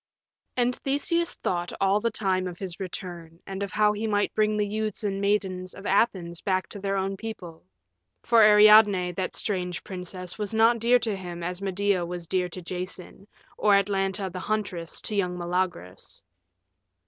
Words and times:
And 0.57 0.75
Theseus 0.77 1.35
thought 1.35 1.71
all 1.79 1.99
the 1.99 2.09
time 2.09 2.47
of 2.47 2.57
his 2.57 2.79
return, 2.79 3.39
and 3.45 3.61
of 3.61 3.71
how 3.71 3.93
he 3.93 4.07
might 4.07 4.33
bring 4.33 4.57
the 4.57 4.65
youths 4.67 5.03
and 5.03 5.21
maidens 5.21 5.75
of 5.75 5.85
Athens 5.85 6.41
back 6.41 6.65
to 6.69 6.79
their 6.79 6.97
own 6.97 7.15
people. 7.17 7.63
For 8.23 8.41
Ariadne, 8.41 9.11
that 9.11 9.35
strange 9.35 9.83
princess, 9.83 10.39
was 10.39 10.55
not 10.55 10.79
dear 10.79 10.97
to 10.97 11.15
him 11.15 11.43
as 11.43 11.61
Medea 11.61 12.03
was 12.03 12.25
dear 12.25 12.49
to 12.49 12.63
Jason, 12.63 13.27
or 13.59 13.75
Atalanta 13.75 14.27
the 14.33 14.39
Huntress 14.39 15.01
to 15.01 15.15
young 15.15 15.37
Meleagrus. 15.37 16.23